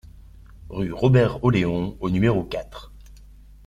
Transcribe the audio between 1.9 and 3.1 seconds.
au numéro quatre